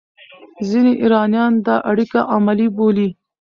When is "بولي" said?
2.75-3.09